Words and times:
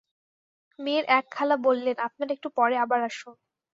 মেয়ের 0.79 1.05
এক 1.09 1.25
খালা 1.31 1.55
বললেন, 1.65 1.95
আপনারা 2.07 2.31
একটু 2.33 2.49
পরে 2.57 2.75
আবার 2.77 2.99
আসুন। 3.03 3.35